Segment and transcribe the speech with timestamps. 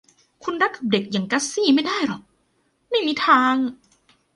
[0.43, 2.21] คุณรักกับเด็กอย่างกัสซี่ไม่ได้หรอก
[2.89, 3.53] ไม่มีทาง